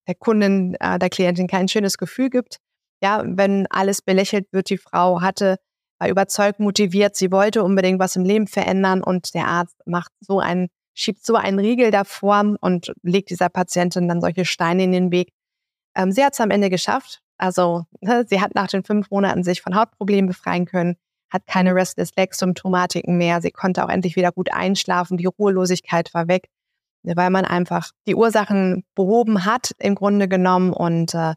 der 0.08 0.16
Kundin, 0.16 0.76
äh, 0.80 0.98
der 0.98 1.10
Klientin 1.10 1.46
kein 1.46 1.68
schönes 1.68 1.96
Gefühl 1.98 2.30
gibt 2.30 2.58
ja, 3.04 3.22
wenn 3.22 3.66
alles 3.68 4.00
belächelt 4.00 4.46
wird, 4.50 4.70
die 4.70 4.78
Frau 4.78 5.20
hatte, 5.20 5.58
war 5.98 6.08
überzeugt, 6.08 6.58
motiviert, 6.58 7.16
sie 7.16 7.30
wollte 7.30 7.62
unbedingt 7.62 7.98
was 7.98 8.16
im 8.16 8.24
Leben 8.24 8.46
verändern 8.46 9.02
und 9.02 9.34
der 9.34 9.46
Arzt 9.46 9.76
macht 9.84 10.10
so 10.20 10.40
einen, 10.40 10.68
schiebt 10.94 11.22
so 11.22 11.34
einen 11.34 11.58
Riegel 11.58 11.90
davor 11.90 12.56
und 12.62 12.94
legt 13.02 13.28
dieser 13.28 13.50
Patientin 13.50 14.08
dann 14.08 14.22
solche 14.22 14.46
Steine 14.46 14.84
in 14.84 14.92
den 14.92 15.12
Weg. 15.12 15.34
Ähm, 15.94 16.12
sie 16.12 16.24
hat 16.24 16.32
es 16.32 16.40
am 16.40 16.50
Ende 16.50 16.70
geschafft. 16.70 17.20
Also 17.36 17.84
ne, 18.00 18.24
sie 18.26 18.40
hat 18.40 18.54
nach 18.54 18.68
den 18.68 18.84
fünf 18.84 19.10
Monaten 19.10 19.44
sich 19.44 19.60
von 19.60 19.76
Hautproblemen 19.76 20.28
befreien 20.28 20.64
können, 20.64 20.96
hat 21.30 21.46
keine 21.46 21.74
Restless 21.74 22.12
Leg 22.16 22.34
Symptomatiken 22.34 23.18
mehr. 23.18 23.42
Sie 23.42 23.50
konnte 23.50 23.84
auch 23.84 23.90
endlich 23.90 24.16
wieder 24.16 24.32
gut 24.32 24.50
einschlafen. 24.50 25.18
Die 25.18 25.26
Ruhelosigkeit 25.26 26.14
war 26.14 26.26
weg, 26.26 26.48
weil 27.02 27.28
man 27.28 27.44
einfach 27.44 27.90
die 28.06 28.14
Ursachen 28.14 28.86
behoben 28.94 29.44
hat 29.44 29.72
im 29.78 29.94
Grunde 29.94 30.26
genommen 30.26 30.72
und 30.72 31.12
äh, 31.12 31.34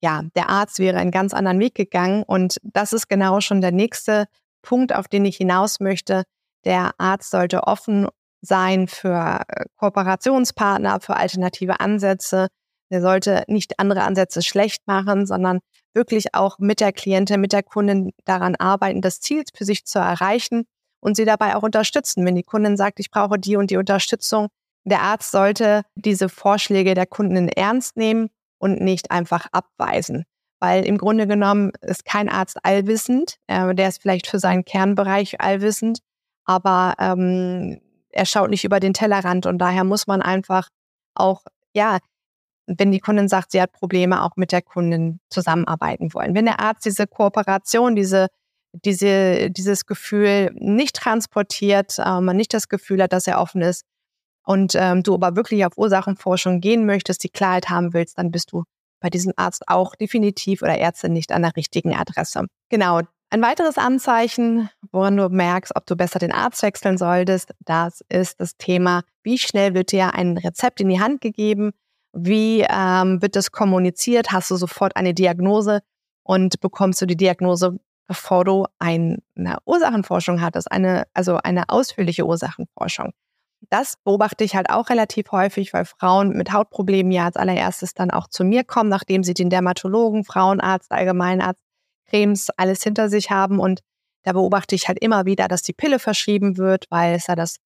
ja, 0.00 0.22
der 0.36 0.48
Arzt 0.48 0.78
wäre 0.78 0.98
einen 0.98 1.10
ganz 1.10 1.34
anderen 1.34 1.58
Weg 1.60 1.74
gegangen. 1.74 2.22
Und 2.22 2.58
das 2.62 2.92
ist 2.92 3.08
genau 3.08 3.40
schon 3.40 3.60
der 3.60 3.72
nächste 3.72 4.26
Punkt, 4.62 4.94
auf 4.94 5.08
den 5.08 5.24
ich 5.24 5.36
hinaus 5.36 5.80
möchte. 5.80 6.24
Der 6.64 6.92
Arzt 6.98 7.30
sollte 7.30 7.64
offen 7.64 8.08
sein 8.40 8.86
für 8.88 9.40
äh, 9.48 9.64
Kooperationspartner, 9.76 11.00
für 11.00 11.16
alternative 11.16 11.80
Ansätze. 11.80 12.48
Der 12.90 13.02
sollte 13.02 13.44
nicht 13.48 13.78
andere 13.78 14.02
Ansätze 14.02 14.42
schlecht 14.42 14.86
machen, 14.86 15.26
sondern 15.26 15.60
wirklich 15.94 16.34
auch 16.34 16.58
mit 16.58 16.80
der 16.80 16.92
Klientin, 16.92 17.40
mit 17.40 17.52
der 17.52 17.62
Kundin 17.62 18.12
daran 18.24 18.54
arbeiten, 18.54 19.02
das 19.02 19.20
Ziel 19.20 19.42
für 19.54 19.64
sich 19.64 19.84
zu 19.84 19.98
erreichen 19.98 20.64
und 21.00 21.16
sie 21.16 21.24
dabei 21.24 21.56
auch 21.56 21.62
unterstützen. 21.62 22.24
Wenn 22.24 22.36
die 22.36 22.44
Kundin 22.44 22.76
sagt, 22.76 23.00
ich 23.00 23.10
brauche 23.10 23.38
die 23.38 23.56
und 23.56 23.70
die 23.70 23.76
Unterstützung, 23.76 24.48
der 24.84 25.02
Arzt 25.02 25.32
sollte 25.32 25.82
diese 25.96 26.28
Vorschläge 26.28 26.94
der 26.94 27.06
Kundin 27.06 27.48
ernst 27.48 27.96
nehmen 27.96 28.30
und 28.58 28.80
nicht 28.80 29.10
einfach 29.10 29.46
abweisen. 29.52 30.24
Weil 30.60 30.84
im 30.84 30.98
Grunde 30.98 31.26
genommen 31.26 31.72
ist 31.82 32.04
kein 32.04 32.28
Arzt 32.28 32.58
allwissend. 32.64 33.36
Äh, 33.46 33.74
der 33.74 33.88
ist 33.88 34.02
vielleicht 34.02 34.26
für 34.26 34.38
seinen 34.38 34.64
Kernbereich 34.64 35.40
allwissend, 35.40 36.00
aber 36.44 36.94
ähm, 36.98 37.80
er 38.10 38.26
schaut 38.26 38.50
nicht 38.50 38.64
über 38.64 38.80
den 38.80 38.94
Tellerrand 38.94 39.46
und 39.46 39.58
daher 39.58 39.84
muss 39.84 40.06
man 40.06 40.22
einfach 40.22 40.68
auch, 41.14 41.44
ja, 41.74 41.98
wenn 42.66 42.92
die 42.92 43.00
Kundin 43.00 43.28
sagt, 43.28 43.52
sie 43.52 43.62
hat 43.62 43.72
Probleme, 43.72 44.22
auch 44.22 44.36
mit 44.36 44.52
der 44.52 44.62
Kundin 44.62 45.20
zusammenarbeiten 45.30 46.12
wollen. 46.12 46.34
Wenn 46.34 46.44
der 46.44 46.60
Arzt 46.60 46.84
diese 46.84 47.06
Kooperation, 47.06 47.96
diese 47.96 48.28
diese, 48.72 49.50
dieses 49.50 49.86
Gefühl 49.86 50.50
nicht 50.54 50.96
transportiert, 50.96 51.98
äh, 51.98 52.20
man 52.20 52.36
nicht 52.36 52.52
das 52.54 52.68
Gefühl 52.68 53.02
hat, 53.02 53.12
dass 53.12 53.26
er 53.26 53.40
offen 53.40 53.62
ist 53.62 53.84
und 54.48 54.74
ähm, 54.76 55.02
du 55.02 55.12
aber 55.12 55.36
wirklich 55.36 55.66
auf 55.66 55.76
Ursachenforschung 55.76 56.62
gehen 56.62 56.86
möchtest, 56.86 57.22
die 57.22 57.28
Klarheit 57.28 57.68
haben 57.68 57.92
willst, 57.92 58.16
dann 58.16 58.30
bist 58.30 58.50
du 58.50 58.64
bei 58.98 59.10
diesem 59.10 59.34
Arzt 59.36 59.68
auch 59.68 59.94
definitiv 59.94 60.62
oder 60.62 60.78
Ärztin 60.78 61.12
nicht 61.12 61.32
an 61.32 61.42
der 61.42 61.54
richtigen 61.54 61.94
Adresse. 61.94 62.46
Genau. 62.70 63.02
Ein 63.28 63.42
weiteres 63.42 63.76
Anzeichen, 63.76 64.70
woran 64.90 65.18
du 65.18 65.28
merkst, 65.28 65.76
ob 65.76 65.84
du 65.84 65.96
besser 65.96 66.18
den 66.18 66.32
Arzt 66.32 66.62
wechseln 66.62 66.96
solltest, 66.96 67.52
das 67.66 68.02
ist 68.08 68.40
das 68.40 68.56
Thema, 68.56 69.02
wie 69.22 69.36
schnell 69.36 69.74
wird 69.74 69.92
dir 69.92 70.14
ein 70.14 70.38
Rezept 70.38 70.80
in 70.80 70.88
die 70.88 70.98
Hand 70.98 71.20
gegeben, 71.20 71.72
wie 72.14 72.64
ähm, 72.70 73.20
wird 73.20 73.36
das 73.36 73.52
kommuniziert, 73.52 74.32
hast 74.32 74.50
du 74.50 74.56
sofort 74.56 74.96
eine 74.96 75.12
Diagnose 75.12 75.80
und 76.22 76.58
bekommst 76.60 77.02
du 77.02 77.06
die 77.06 77.18
Diagnose, 77.18 77.78
bevor 78.06 78.44
du 78.44 78.64
eine 78.78 79.18
Ursachenforschung 79.66 80.40
hattest, 80.40 80.72
eine, 80.72 81.02
also 81.12 81.36
eine 81.36 81.68
ausführliche 81.68 82.24
Ursachenforschung. 82.24 83.12
Das 83.70 83.94
beobachte 84.04 84.44
ich 84.44 84.54
halt 84.54 84.70
auch 84.70 84.88
relativ 84.88 85.32
häufig, 85.32 85.72
weil 85.72 85.84
Frauen 85.84 86.30
mit 86.30 86.52
Hautproblemen 86.52 87.12
ja 87.12 87.26
als 87.26 87.36
allererstes 87.36 87.92
dann 87.92 88.10
auch 88.10 88.28
zu 88.28 88.44
mir 88.44 88.64
kommen, 88.64 88.88
nachdem 88.88 89.22
sie 89.24 89.34
den 89.34 89.50
Dermatologen, 89.50 90.24
Frauenarzt, 90.24 90.92
Allgemeinarzt, 90.92 91.60
Cremes, 92.06 92.50
alles 92.56 92.82
hinter 92.82 93.08
sich 93.08 93.30
haben. 93.30 93.58
Und 93.58 93.80
da 94.22 94.32
beobachte 94.32 94.74
ich 94.74 94.88
halt 94.88 94.98
immer 95.00 95.26
wieder, 95.26 95.48
dass 95.48 95.62
die 95.62 95.72
Pille 95.72 95.98
verschrieben 95.98 96.56
wird, 96.56 96.86
weil 96.90 97.14
es 97.14 97.26
ja 97.26 97.34
das 97.34 97.56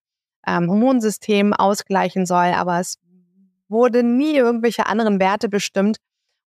ähm, 0.47 0.69
Hormonsystem 0.69 1.53
ausgleichen 1.53 2.27
soll. 2.27 2.53
Aber 2.55 2.81
es 2.81 2.99
wurde 3.69 4.03
nie 4.03 4.35
irgendwelche 4.35 4.87
anderen 4.87 5.21
Werte 5.21 5.49
bestimmt. 5.49 5.99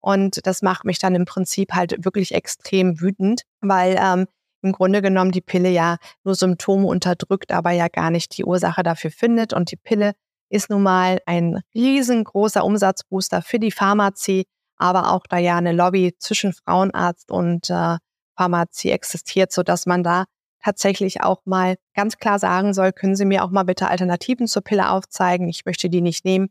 Und 0.00 0.46
das 0.46 0.62
macht 0.62 0.84
mich 0.84 0.98
dann 0.98 1.14
im 1.14 1.24
Prinzip 1.24 1.72
halt 1.72 2.04
wirklich 2.04 2.34
extrem 2.34 3.00
wütend, 3.00 3.42
weil 3.60 3.96
ähm, 3.98 4.26
im 4.64 4.72
Grunde 4.72 5.02
genommen 5.02 5.30
die 5.30 5.40
Pille 5.40 5.68
ja 5.68 5.98
nur 6.24 6.34
Symptome 6.34 6.86
unterdrückt, 6.86 7.52
aber 7.52 7.70
ja 7.70 7.88
gar 7.88 8.10
nicht 8.10 8.36
die 8.36 8.44
Ursache 8.44 8.82
dafür 8.82 9.10
findet. 9.10 9.52
Und 9.52 9.70
die 9.70 9.76
Pille 9.76 10.14
ist 10.48 10.70
nun 10.70 10.82
mal 10.82 11.20
ein 11.26 11.60
riesengroßer 11.74 12.64
Umsatzbooster 12.64 13.42
für 13.42 13.58
die 13.58 13.70
Pharmazie, 13.70 14.46
aber 14.76 15.12
auch 15.12 15.24
da 15.28 15.38
ja 15.38 15.56
eine 15.56 15.72
Lobby 15.72 16.14
zwischen 16.18 16.52
Frauenarzt 16.52 17.30
und 17.30 17.70
äh, 17.70 17.98
Pharmazie 18.36 18.90
existiert, 18.90 19.52
so 19.52 19.62
dass 19.62 19.86
man 19.86 20.02
da 20.02 20.24
tatsächlich 20.62 21.22
auch 21.22 21.42
mal 21.44 21.76
ganz 21.94 22.16
klar 22.16 22.38
sagen 22.38 22.72
soll, 22.72 22.92
können 22.92 23.16
Sie 23.16 23.26
mir 23.26 23.44
auch 23.44 23.50
mal 23.50 23.64
bitte 23.64 23.88
Alternativen 23.88 24.46
zur 24.46 24.62
Pille 24.62 24.90
aufzeigen? 24.90 25.48
Ich 25.48 25.66
möchte 25.66 25.90
die 25.90 26.00
nicht 26.00 26.24
nehmen. 26.24 26.48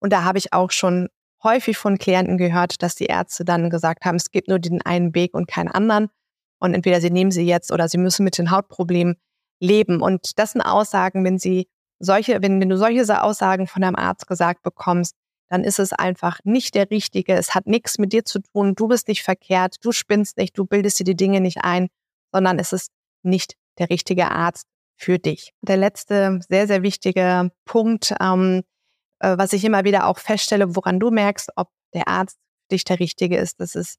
Und 0.00 0.12
da 0.12 0.22
habe 0.22 0.36
ich 0.36 0.52
auch 0.52 0.70
schon 0.70 1.08
häufig 1.42 1.78
von 1.78 1.96
Klienten 1.96 2.36
gehört, 2.36 2.82
dass 2.82 2.94
die 2.94 3.06
Ärzte 3.06 3.44
dann 3.44 3.70
gesagt 3.70 4.04
haben, 4.04 4.16
es 4.16 4.30
gibt 4.30 4.48
nur 4.48 4.58
den 4.58 4.82
einen 4.82 5.14
Weg 5.14 5.34
und 5.34 5.48
keinen 5.48 5.68
anderen. 5.68 6.10
Und 6.58 6.74
entweder 6.74 7.00
sie 7.00 7.10
nehmen 7.10 7.30
sie 7.30 7.46
jetzt 7.46 7.72
oder 7.72 7.88
sie 7.88 7.98
müssen 7.98 8.24
mit 8.24 8.38
den 8.38 8.50
Hautproblemen 8.50 9.16
leben. 9.60 10.00
Und 10.00 10.38
das 10.38 10.52
sind 10.52 10.62
Aussagen, 10.62 11.24
wenn 11.24 11.38
sie 11.38 11.68
solche, 11.98 12.42
wenn, 12.42 12.60
wenn 12.60 12.68
du 12.68 12.76
solche 12.76 13.22
Aussagen 13.22 13.66
von 13.66 13.82
einem 13.82 13.96
Arzt 13.96 14.26
gesagt 14.26 14.62
bekommst, 14.62 15.14
dann 15.48 15.64
ist 15.64 15.78
es 15.78 15.92
einfach 15.92 16.38
nicht 16.44 16.74
der 16.74 16.90
richtige. 16.90 17.34
Es 17.34 17.54
hat 17.54 17.66
nichts 17.66 17.98
mit 17.98 18.12
dir 18.12 18.24
zu 18.24 18.40
tun. 18.40 18.74
Du 18.74 18.88
bist 18.88 19.08
nicht 19.08 19.22
verkehrt. 19.22 19.76
Du 19.82 19.92
spinnst 19.92 20.36
nicht. 20.36 20.56
Du 20.58 20.64
bildest 20.64 20.98
dir 20.98 21.04
die 21.04 21.16
Dinge 21.16 21.40
nicht 21.40 21.58
ein, 21.62 21.88
sondern 22.32 22.58
es 22.58 22.72
ist 22.72 22.90
nicht 23.22 23.54
der 23.78 23.90
richtige 23.90 24.30
Arzt 24.30 24.66
für 24.96 25.18
dich. 25.18 25.52
Der 25.60 25.76
letzte 25.76 26.40
sehr, 26.48 26.66
sehr 26.66 26.82
wichtige 26.82 27.50
Punkt, 27.64 28.14
ähm, 28.20 28.62
äh, 29.20 29.36
was 29.36 29.52
ich 29.52 29.64
immer 29.64 29.84
wieder 29.84 30.06
auch 30.06 30.18
feststelle, 30.18 30.76
woran 30.76 31.00
du 31.00 31.10
merkst, 31.10 31.50
ob 31.56 31.68
der 31.92 32.08
Arzt 32.08 32.36
für 32.36 32.74
dich 32.76 32.84
der 32.84 33.00
richtige 33.00 33.36
ist, 33.36 33.60
das 33.60 33.74
ist 33.74 33.98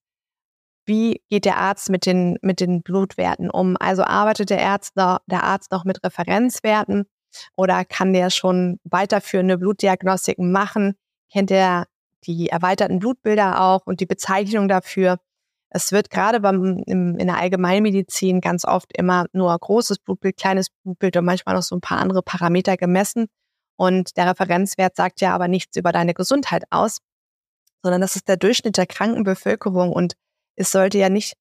wie 0.85 1.21
geht 1.29 1.45
der 1.45 1.57
Arzt 1.57 1.89
mit 1.89 2.05
den, 2.05 2.37
mit 2.41 2.59
den 2.59 2.81
Blutwerten 2.81 3.49
um? 3.49 3.75
Also 3.79 4.03
arbeitet 4.03 4.49
der 4.49 4.65
Arzt, 4.65 4.95
noch, 4.95 5.19
der 5.27 5.43
Arzt 5.43 5.71
noch 5.71 5.83
mit 5.85 6.03
Referenzwerten 6.03 7.05
oder 7.55 7.85
kann 7.85 8.13
der 8.13 8.29
schon 8.29 8.79
weiterführende 8.83 9.57
Blutdiagnostiken 9.57 10.51
machen? 10.51 10.95
Kennt 11.31 11.51
er 11.51 11.87
die 12.23 12.49
erweiterten 12.49 12.99
Blutbilder 12.99 13.61
auch 13.61 13.85
und 13.85 13.99
die 13.99 14.05
Bezeichnung 14.05 14.67
dafür? 14.67 15.17
Es 15.69 15.91
wird 15.91 16.09
gerade 16.09 16.39
beim, 16.39 16.83
im, 16.85 17.17
in 17.17 17.27
der 17.27 17.37
Allgemeinmedizin 17.37 18.39
ganz 18.39 18.63
oft 18.63 18.95
immer 18.97 19.25
nur 19.33 19.57
großes 19.57 19.99
Blutbild, 19.99 20.37
kleines 20.37 20.69
Blutbild 20.83 21.17
und 21.17 21.25
manchmal 21.25 21.55
noch 21.55 21.63
so 21.63 21.75
ein 21.75 21.81
paar 21.81 21.99
andere 21.99 22.21
Parameter 22.21 22.77
gemessen. 22.77 23.27
Und 23.75 24.15
der 24.15 24.27
Referenzwert 24.27 24.95
sagt 24.95 25.19
ja 25.19 25.35
aber 25.35 25.47
nichts 25.49 25.75
über 25.75 25.91
deine 25.91 26.13
Gesundheit 26.13 26.63
aus, 26.69 26.99
sondern 27.83 27.99
das 27.99 28.15
ist 28.15 28.29
der 28.29 28.37
Durchschnitt 28.37 28.77
der 28.77 28.85
kranken 28.85 29.23
Bevölkerung. 29.23 29.91
Und 29.91 30.13
es 30.55 30.71
sollte 30.71 30.97
ja 30.97 31.09
nicht 31.09 31.33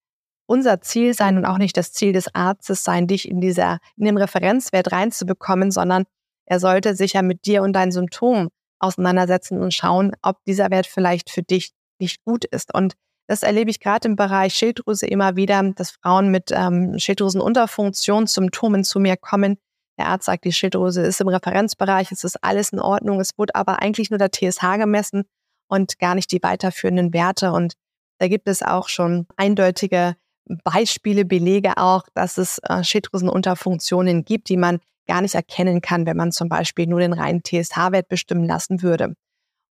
unser 0.47 0.81
Ziel 0.81 1.15
sein 1.15 1.39
und 1.39 1.47
auch 1.47 1.59
nicht 1.59 1.77
das 1.77 1.93
Ziel 1.93 2.13
des 2.13 2.35
Arztes 2.35 2.85
sein, 2.85 3.07
dich 3.07 3.29
in 3.29 3.41
dieser, 3.41 3.79
in 3.97 4.05
den 4.05 4.19
Referenzwert 4.19 4.93
reinzubekommen, 4.93 5.71
sondern 5.71 6.05
er 6.47 6.61
sollte 6.61 6.95
sich 6.95 7.15
ja 7.15 7.23
mit 7.23 7.47
dir 7.47 7.63
und 7.63 7.73
deinen 7.73 7.93
Symptomen 7.93 8.49
auseinandersetzen 8.79 9.61
und 9.61 9.73
schauen, 9.73 10.13
ob 10.23 10.45
dieser 10.45 10.71
Wert 10.71 10.87
vielleicht 10.87 11.31
für 11.31 11.43
dich 11.43 11.73
nicht 11.99 12.23
gut 12.25 12.45
ist. 12.45 12.75
Und 12.75 12.95
das 13.27 13.43
erlebe 13.43 13.71
ich 13.71 13.81
gerade 13.81 14.09
im 14.09 14.17
Bereich 14.17 14.55
Schilddrüse 14.55 15.07
immer 15.07 15.37
wieder, 15.37 15.63
dass 15.75 15.93
Frauen 15.93 16.31
mit 16.31 16.51
ähm, 16.53 16.99
Schilddrüsenunterfunktionssymptomen 16.99 18.85
zu 18.85 19.01
mir 19.01 19.17
kommen. 19.17 19.57
Der 19.99 20.09
Arzt 20.09 20.27
sagt, 20.27 20.45
die 20.45 20.53
Schilddrüse 20.53 21.01
ist 21.03 21.21
im 21.21 21.29
Referenzbereich, 21.29 22.13
es 22.13 22.25
ist 22.25 22.43
alles 22.43 22.71
in 22.71 22.81
Ordnung. 22.81 23.21
Es 23.21 23.39
wurde 23.39 23.55
aber 23.55 23.81
eigentlich 23.81 24.11
nur 24.11 24.19
der 24.19 24.31
TSH 24.31 24.77
gemessen 24.77 25.25
und 25.69 25.99
gar 25.99 26.15
nicht 26.15 26.33
die 26.33 26.43
weiterführenden 26.43 27.15
Werte. 27.15 27.53
Und 27.53 27.75
da 28.19 28.29
gibt 28.29 28.49
es 28.49 28.63
auch 28.63 28.89
schon 28.89 29.27
eindeutige 29.37 30.17
Beispiele, 30.63 31.25
Belege 31.25 31.77
auch, 31.79 32.05
dass 32.15 32.39
es 32.39 32.59
äh, 32.59 32.85
Schilddrüsenunterfunktionen 32.85 34.25
gibt, 34.25 34.49
die 34.49 34.57
man 34.57 34.79
gar 35.07 35.21
nicht 35.21 35.35
erkennen 35.35 35.81
kann, 35.81 36.07
wenn 36.07 36.17
man 36.17 36.33
zum 36.33 36.49
Beispiel 36.49 36.87
nur 36.87 37.01
den 37.01 37.13
reinen 37.13 37.43
TSH-Wert 37.43 38.09
bestimmen 38.09 38.45
lassen 38.45 38.83
würde. 38.83 39.15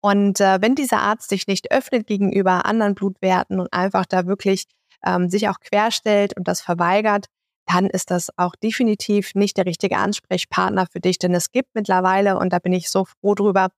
Und 0.02 0.40
äh, 0.40 0.60
wenn 0.60 0.74
dieser 0.74 1.00
Arzt 1.00 1.28
sich 1.28 1.46
nicht 1.46 1.70
öffnet 1.70 2.06
gegenüber 2.06 2.66
anderen 2.66 2.94
Blutwerten 2.94 3.60
und 3.60 3.72
einfach 3.72 4.04
da 4.04 4.26
wirklich 4.26 4.64
ähm, 5.04 5.28
sich 5.28 5.48
auch 5.48 5.60
querstellt 5.60 6.36
und 6.36 6.48
das 6.48 6.60
verweigert, 6.60 7.26
dann 7.66 7.86
ist 7.86 8.10
das 8.10 8.28
auch 8.36 8.56
definitiv 8.56 9.34
nicht 9.34 9.56
der 9.56 9.66
richtige 9.66 9.96
Ansprechpartner 9.96 10.86
für 10.90 11.00
dich. 11.00 11.18
Denn 11.18 11.34
es 11.34 11.52
gibt 11.52 11.68
mittlerweile, 11.74 12.36
und 12.38 12.52
da 12.52 12.58
bin 12.58 12.72
ich 12.72 12.90
so 12.90 13.04
froh 13.04 13.34
drüber, 13.34 13.68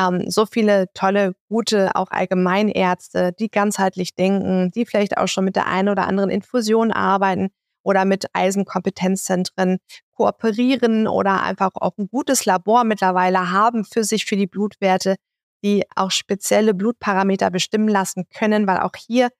ähm, 0.00 0.30
so 0.30 0.46
viele 0.46 0.86
tolle, 0.94 1.34
gute, 1.48 1.94
auch 1.94 2.10
Allgemeinärzte, 2.10 3.32
die 3.32 3.50
ganzheitlich 3.50 4.14
denken, 4.14 4.70
die 4.70 4.86
vielleicht 4.86 5.18
auch 5.18 5.28
schon 5.28 5.44
mit 5.44 5.56
der 5.56 5.66
einen 5.66 5.88
oder 5.88 6.06
anderen 6.06 6.30
Infusion 6.30 6.92
arbeiten 6.92 7.50
oder 7.82 8.04
mit 8.04 8.26
Eisenkompetenzzentren 8.32 9.78
kooperieren 10.12 11.08
oder 11.08 11.42
einfach 11.42 11.70
auch 11.74 11.96
ein 11.98 12.08
gutes 12.08 12.44
Labor 12.44 12.84
mittlerweile 12.84 13.50
haben 13.50 13.84
für 13.84 14.04
sich, 14.04 14.26
für 14.26 14.36
die 14.36 14.46
Blutwerte, 14.46 15.16
die 15.64 15.84
auch 15.96 16.10
spezielle 16.10 16.74
Blutparameter 16.74 17.50
bestimmen 17.50 17.88
lassen 17.88 18.26
können, 18.34 18.66
weil 18.66 18.78
auch 18.78 18.94
hier, 18.96 19.30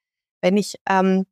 wenn 0.41 0.57
ich 0.57 0.77
ähm, 0.89 1.27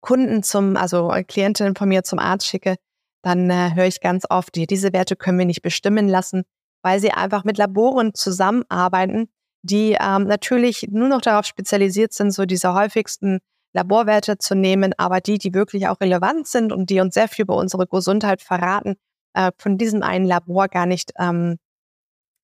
Kunden 0.00 0.42
zum, 0.42 0.76
also 0.76 1.12
Klientinnen 1.26 1.76
von 1.76 1.88
mir 1.88 2.02
zum 2.02 2.18
Arzt 2.18 2.46
schicke, 2.46 2.76
dann 3.22 3.48
äh, 3.50 3.70
höre 3.74 3.86
ich 3.86 4.00
ganz 4.00 4.24
oft, 4.28 4.54
die, 4.54 4.66
diese 4.66 4.92
Werte 4.92 5.16
können 5.16 5.38
wir 5.38 5.46
nicht 5.46 5.62
bestimmen 5.62 6.08
lassen 6.08 6.44
weil 6.82 7.00
sie 7.00 7.12
einfach 7.12 7.44
mit 7.44 7.58
Laboren 7.58 8.14
zusammenarbeiten, 8.14 9.28
die 9.62 9.96
ähm, 10.00 10.24
natürlich 10.24 10.88
nur 10.90 11.08
noch 11.08 11.20
darauf 11.20 11.46
spezialisiert 11.46 12.12
sind, 12.12 12.32
so 12.32 12.44
diese 12.44 12.74
häufigsten 12.74 13.38
Laborwerte 13.72 14.38
zu 14.38 14.54
nehmen, 14.54 14.92
aber 14.98 15.20
die, 15.20 15.38
die 15.38 15.54
wirklich 15.54 15.88
auch 15.88 16.00
relevant 16.00 16.46
sind 16.46 16.72
und 16.72 16.90
die 16.90 17.00
uns 17.00 17.14
sehr 17.14 17.28
viel 17.28 17.44
über 17.44 17.56
unsere 17.56 17.86
Gesundheit 17.86 18.42
verraten, 18.42 18.96
äh, 19.34 19.52
von 19.58 19.78
diesem 19.78 20.02
einen 20.02 20.26
Labor 20.26 20.68
gar 20.68 20.86
nicht 20.86 21.12
ähm, 21.18 21.58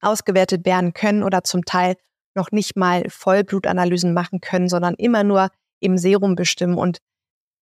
ausgewertet 0.00 0.64
werden 0.64 0.94
können 0.94 1.22
oder 1.22 1.42
zum 1.44 1.64
Teil 1.64 1.96
noch 2.34 2.50
nicht 2.52 2.76
mal 2.76 3.04
Vollblutanalysen 3.08 4.14
machen 4.14 4.40
können, 4.40 4.68
sondern 4.68 4.94
immer 4.94 5.24
nur 5.24 5.50
im 5.80 5.98
Serum 5.98 6.34
bestimmen 6.34 6.78
und 6.78 6.98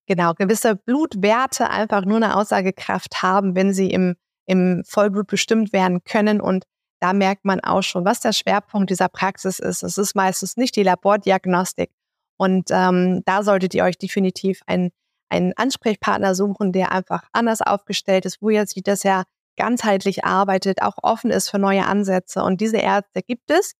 genau 0.06 0.34
gewisse 0.34 0.76
Blutwerte 0.76 1.70
einfach 1.70 2.04
nur 2.04 2.16
eine 2.16 2.36
Aussagekraft 2.36 3.22
haben, 3.22 3.56
wenn 3.56 3.72
sie 3.72 3.90
im 3.90 4.16
im 4.46 4.82
Vollblut 4.86 5.26
bestimmt 5.26 5.72
werden 5.72 6.02
können. 6.04 6.40
Und 6.40 6.64
da 7.00 7.12
merkt 7.12 7.44
man 7.44 7.60
auch 7.60 7.82
schon, 7.82 8.04
was 8.04 8.20
der 8.20 8.32
Schwerpunkt 8.32 8.90
dieser 8.90 9.08
Praxis 9.08 9.58
ist. 9.58 9.82
Es 9.82 9.98
ist 9.98 10.14
meistens 10.14 10.56
nicht 10.56 10.76
die 10.76 10.82
Labordiagnostik. 10.82 11.90
Und 12.38 12.70
ähm, 12.70 13.22
da 13.24 13.42
solltet 13.42 13.74
ihr 13.74 13.84
euch 13.84 13.98
definitiv 13.98 14.60
einen, 14.66 14.90
einen 15.28 15.52
Ansprechpartner 15.56 16.34
suchen, 16.34 16.72
der 16.72 16.92
einfach 16.92 17.24
anders 17.32 17.60
aufgestellt 17.62 18.24
ist, 18.26 18.40
wo 18.40 18.50
ihr 18.50 18.66
sieht, 18.66 18.88
dass 18.88 19.04
er 19.04 19.24
ganzheitlich 19.56 20.24
arbeitet, 20.24 20.82
auch 20.82 20.96
offen 21.02 21.30
ist 21.30 21.50
für 21.50 21.58
neue 21.58 21.86
Ansätze. 21.86 22.42
Und 22.42 22.60
diese 22.60 22.76
Ärzte 22.76 23.22
gibt 23.22 23.50
es. 23.50 23.72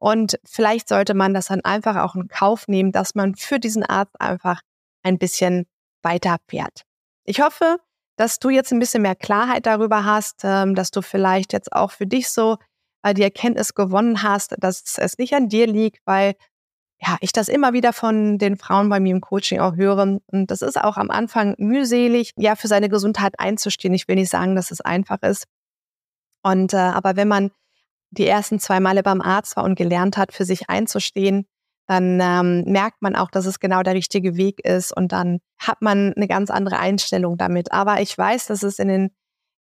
Und 0.00 0.38
vielleicht 0.44 0.88
sollte 0.88 1.14
man 1.14 1.34
das 1.34 1.46
dann 1.46 1.64
einfach 1.64 1.96
auch 1.96 2.14
in 2.14 2.28
Kauf 2.28 2.68
nehmen, 2.68 2.92
dass 2.92 3.16
man 3.16 3.34
für 3.34 3.58
diesen 3.58 3.82
Arzt 3.82 4.20
einfach 4.20 4.62
ein 5.02 5.18
bisschen 5.18 5.66
weiter 6.02 6.36
fährt. 6.48 6.82
Ich 7.24 7.40
hoffe, 7.40 7.78
dass 8.18 8.40
du 8.40 8.50
jetzt 8.50 8.72
ein 8.72 8.80
bisschen 8.80 9.02
mehr 9.02 9.14
Klarheit 9.14 9.64
darüber 9.64 10.04
hast, 10.04 10.40
ähm, 10.42 10.74
dass 10.74 10.90
du 10.90 11.02
vielleicht 11.02 11.52
jetzt 11.52 11.72
auch 11.72 11.92
für 11.92 12.06
dich 12.06 12.28
so 12.28 12.58
äh, 13.02 13.14
die 13.14 13.22
Erkenntnis 13.22 13.74
gewonnen 13.74 14.22
hast, 14.24 14.56
dass 14.58 14.98
es 14.98 15.18
nicht 15.18 15.34
an 15.34 15.48
dir 15.48 15.68
liegt, 15.68 16.00
weil 16.04 16.34
ja, 17.00 17.16
ich 17.20 17.30
das 17.30 17.46
immer 17.48 17.72
wieder 17.72 17.92
von 17.92 18.38
den 18.38 18.56
Frauen 18.56 18.88
bei 18.88 18.98
mir 18.98 19.12
im 19.12 19.20
Coaching 19.20 19.60
auch 19.60 19.76
höre. 19.76 20.18
Und 20.26 20.50
das 20.50 20.62
ist 20.62 20.80
auch 20.82 20.96
am 20.96 21.10
Anfang 21.10 21.54
mühselig, 21.58 22.32
ja, 22.36 22.56
für 22.56 22.66
seine 22.66 22.88
Gesundheit 22.88 23.38
einzustehen. 23.38 23.94
Ich 23.94 24.08
will 24.08 24.16
nicht 24.16 24.30
sagen, 24.30 24.56
dass 24.56 24.72
es 24.72 24.80
einfach 24.80 25.22
ist. 25.22 25.44
Und 26.42 26.74
äh, 26.74 26.78
aber 26.78 27.14
wenn 27.14 27.28
man 27.28 27.52
die 28.10 28.26
ersten 28.26 28.58
zwei 28.58 28.80
Male 28.80 29.04
beim 29.04 29.20
Arzt 29.20 29.56
war 29.56 29.62
und 29.62 29.76
gelernt 29.76 30.16
hat, 30.16 30.32
für 30.32 30.44
sich 30.44 30.68
einzustehen, 30.68 31.46
dann 31.88 32.20
ähm, 32.20 32.64
merkt 32.70 33.00
man 33.00 33.16
auch, 33.16 33.30
dass 33.30 33.46
es 33.46 33.60
genau 33.60 33.82
der 33.82 33.94
richtige 33.94 34.36
Weg 34.36 34.60
ist 34.64 34.94
und 34.94 35.10
dann 35.10 35.40
hat 35.58 35.80
man 35.80 36.12
eine 36.14 36.28
ganz 36.28 36.50
andere 36.50 36.78
Einstellung 36.78 37.38
damit. 37.38 37.72
Aber 37.72 38.02
ich 38.02 38.16
weiß, 38.16 38.46
dass 38.46 38.62
es 38.62 38.78
in 38.78 38.88
den, 38.88 39.10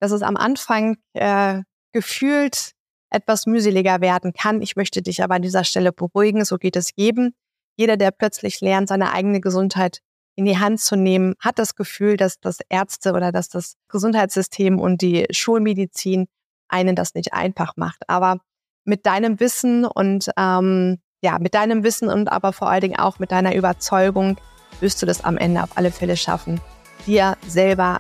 dass 0.00 0.10
es 0.10 0.22
am 0.22 0.36
Anfang 0.36 0.96
äh, 1.14 1.62
gefühlt 1.92 2.72
etwas 3.10 3.46
mühseliger 3.46 4.00
werden 4.00 4.32
kann. 4.32 4.60
Ich 4.60 4.74
möchte 4.74 5.02
dich 5.02 5.22
aber 5.22 5.36
an 5.36 5.42
dieser 5.42 5.62
Stelle 5.62 5.92
beruhigen, 5.92 6.44
so 6.44 6.56
geht 6.56 6.74
es 6.74 6.90
jedem. 6.96 7.32
Jeder, 7.76 7.96
der 7.96 8.10
plötzlich 8.10 8.60
lernt, 8.60 8.88
seine 8.88 9.12
eigene 9.12 9.40
Gesundheit 9.40 10.00
in 10.34 10.46
die 10.46 10.58
Hand 10.58 10.80
zu 10.80 10.96
nehmen, 10.96 11.34
hat 11.38 11.60
das 11.60 11.76
Gefühl, 11.76 12.16
dass 12.16 12.40
das 12.40 12.58
Ärzte 12.68 13.12
oder 13.12 13.30
dass 13.30 13.48
das 13.48 13.76
Gesundheitssystem 13.88 14.80
und 14.80 15.00
die 15.00 15.26
Schulmedizin 15.30 16.26
einen 16.68 16.96
das 16.96 17.14
nicht 17.14 17.32
einfach 17.32 17.74
macht. 17.76 18.02
Aber 18.08 18.40
mit 18.84 19.06
deinem 19.06 19.38
Wissen 19.38 19.84
und 19.84 20.28
ähm, 20.36 20.98
ja, 21.26 21.40
mit 21.40 21.54
deinem 21.54 21.82
Wissen 21.82 22.08
und 22.08 22.30
aber 22.30 22.52
vor 22.52 22.70
allen 22.70 22.82
Dingen 22.82 23.00
auch 23.00 23.18
mit 23.18 23.32
deiner 23.32 23.52
Überzeugung 23.52 24.36
wirst 24.78 25.02
du 25.02 25.06
das 25.06 25.24
am 25.24 25.36
Ende 25.36 25.60
auf 25.64 25.70
alle 25.74 25.90
Fälle 25.90 26.16
schaffen, 26.16 26.60
dir 27.04 27.36
selber 27.48 27.98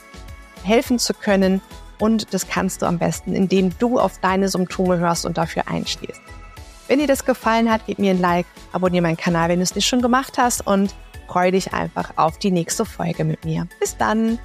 helfen 0.62 1.00
zu 1.00 1.12
können. 1.12 1.60
Und 1.98 2.32
das 2.32 2.46
kannst 2.46 2.82
du 2.82 2.86
am 2.86 2.98
besten, 2.98 3.34
indem 3.34 3.76
du 3.80 3.98
auf 3.98 4.20
deine 4.20 4.48
Symptome 4.48 4.98
hörst 4.98 5.26
und 5.26 5.38
dafür 5.38 5.64
einstehst. 5.66 6.20
Wenn 6.86 7.00
dir 7.00 7.08
das 7.08 7.24
gefallen 7.24 7.68
hat, 7.68 7.80
gib 7.86 7.98
mir 7.98 8.12
ein 8.12 8.20
Like, 8.20 8.46
abonniere 8.70 9.02
meinen 9.02 9.16
Kanal, 9.16 9.48
wenn 9.48 9.58
du 9.58 9.64
es 9.64 9.74
nicht 9.74 9.88
schon 9.88 10.02
gemacht 10.02 10.38
hast 10.38 10.64
und 10.64 10.94
freue 11.26 11.50
dich 11.50 11.72
einfach 11.72 12.12
auf 12.14 12.38
die 12.38 12.52
nächste 12.52 12.84
Folge 12.84 13.24
mit 13.24 13.44
mir. 13.44 13.66
Bis 13.80 13.96
dann! 13.96 14.38